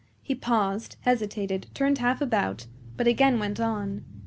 He 0.23 0.33
paused, 0.33 0.95
hesitated, 1.01 1.67
turned 1.75 1.99
half 1.99 2.21
about, 2.21 2.65
but 2.97 3.05
again 3.05 3.37
went 3.37 3.59
on. 3.59 4.03